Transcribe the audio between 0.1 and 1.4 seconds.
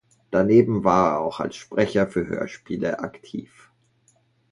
Daneben war er auch